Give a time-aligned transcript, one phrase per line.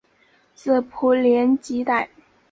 [0.55, 2.07] 子卜怜吉歹。